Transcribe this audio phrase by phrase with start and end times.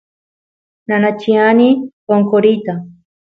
[0.87, 1.69] nanachiani
[2.05, 2.73] qonqoriyta